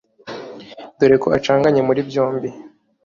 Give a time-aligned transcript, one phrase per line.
[0.97, 2.49] Dore ko acanganye muri byombi: